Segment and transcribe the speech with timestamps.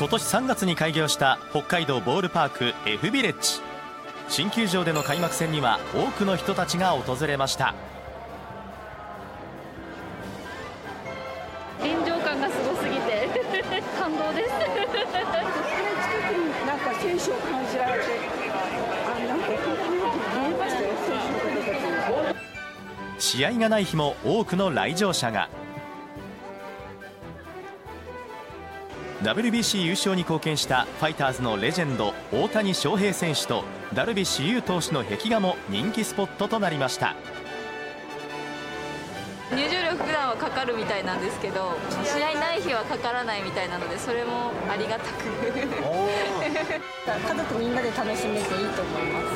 [0.00, 3.60] 今年3月に開業した北海道ボールパーク F ビレッジ。
[4.30, 7.74] 新球場での開幕戦には多くの人たちが訪れました。
[11.84, 13.28] 臨場感がすごすぎて
[14.00, 14.48] 感動です。
[14.48, 14.68] 近
[16.28, 18.06] くになんか選手を感じられて
[19.04, 19.54] あなんか見
[20.46, 22.32] えましたよ選手の方た
[23.18, 25.50] ち試合がない日も多くの来場者が
[29.22, 37.14] WBC 優勝に貢献したファイターズのレジェンド大谷翔平選手とダルビッシュ有投手の壁画も人気スポットとなりました。
[39.52, 45.24] 入場料普段はかかるみたいなんですけど試合ない日はかからないみたいなのでそれもありがたく。
[45.26, 45.60] 家
[47.36, 49.26] 族みんなで楽しめていいと思います。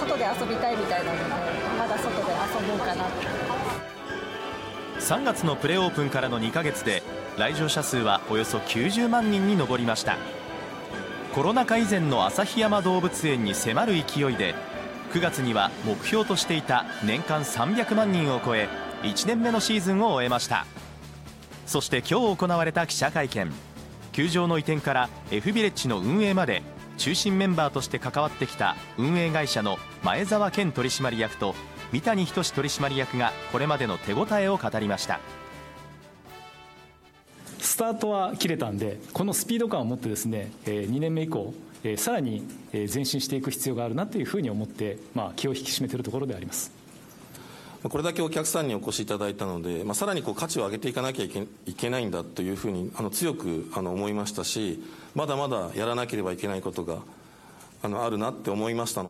[0.00, 1.24] 外で遊びたいみたいなので
[1.78, 2.26] まだ外で遊
[2.68, 3.04] ぼうかな
[4.98, 7.02] 3月のプレオープンからの2ヶ月で
[7.36, 10.16] 来場者数はおよそ90万人に上りました。
[11.34, 14.54] コロナ禍以前の旭山動物園に迫る勢いで
[15.12, 18.68] 9月には目標としていた年間300万人を超え
[19.02, 20.64] 1年目のシーズンを終えました。
[21.66, 23.52] そして今日行われた記者会見。
[24.12, 26.62] 球場の移転から F ビレッジの運営まで
[26.98, 31.56] 中心メンバーとして関わってきた運営会社の前澤健取締役と
[31.90, 35.18] 三谷仁取締役がこれまでの手応えを語りました。
[37.74, 41.52] スタートは切れたんでこのスピード感を持ってですね2年目以降
[41.96, 46.70] さらに前進していく必要があるなというふうに思って、まあ、気を引き締めているところであります。
[47.82, 54.80] これだけお客さんにお越しいただいたので、まあ、さらにこう価値を上げていかなきゃいけいけないんだというふうにあの強くあの思いましたし
[55.16, 56.98] まだまだやらなければいけないことが
[57.82, 59.04] あのあるなって思いました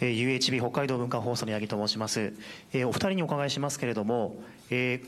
[0.00, 2.34] UHB 北海道文化放送の八木と申します、
[2.72, 5.00] えーお二人にお伺いしますけれども、え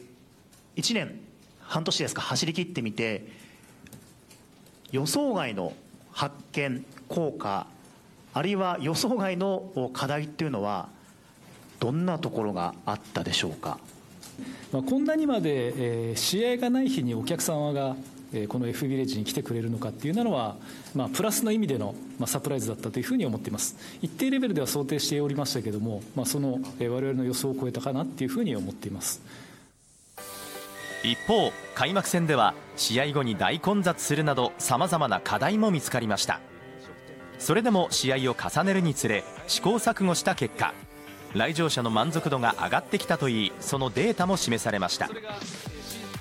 [0.77, 1.32] ー、1年
[1.73, 3.27] 半年ですか走り切ってみて
[4.91, 5.73] 予想外の
[6.11, 7.67] 発見効果
[8.35, 10.89] あるいは予想外の課題っていうのは
[11.81, 13.79] どんなところがあったでしょうか？
[14.71, 17.97] まあ、こんなにまで、えー試合がない日にお客様が、
[18.33, 20.57] えーこの F ビレッジに来てくれるのかっていうのは、
[20.95, 23.77] まあ、プラスの意味での、まあ、サプライズだったというふうに思っています。
[24.01, 29.21] 一定レベルでは想定しておりましたけども、まあ、その、えー我々の予想を超えたかなっていうふうに思っています。
[31.03, 36.41] 一方開幕戦では試合後に大混雑するなどさまざまな課題も見つかりました。
[37.39, 40.75] それでも試合を重ねるにつれ試行錯誤した結果
[41.35, 45.11] 来場者の満足度が上がってきたといいそのデータも示されました。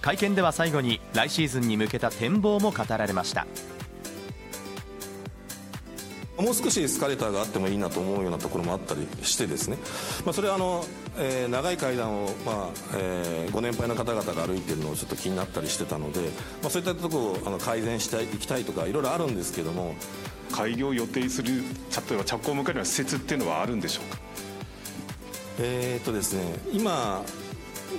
[0.01, 3.45] 会見では最後に来シーズンに向けた展望も語られました。
[6.41, 9.78] もう少しエスカレーターがあってもいいなと思うようなところもあったりしてですね、
[10.25, 10.85] まあ、それはあの、
[11.18, 16.19] えー長い階段を、まあえーご年配の方々が歩いてるのをちょっと気になったりしてたので、
[16.62, 19.96] まあ、そういったところをあの改善していきたいとかいろいろあるんですけども。
[20.52, 21.62] 開業を予定する
[22.09, 24.19] 例えば着工を迎えるような施設っていうのはあるんでしょうか？
[25.59, 27.23] えーっとですね今、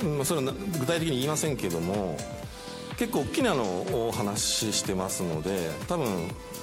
[0.04, 2.18] うん、それはな具体的に言いませんけども
[3.02, 6.06] 結構大きなのをお話ししてますので多分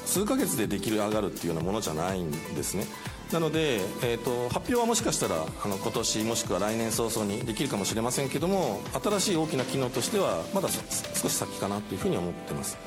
[0.06, 2.86] 数ヶ月でできる上がるっていうようなものじゃないんですね。
[3.34, 12.78] なので、えー、と発表はもしかしたらあの今年もしくは来年早々にできるかもしれませんけども新しい大きな機能としてはまだ少し先かなというふうに思ってます。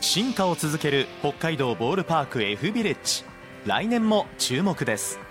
[0.00, 3.22] 進化を続ける北海道ボールパーク F ビレッジ。
[3.66, 5.29] 来年も注目です。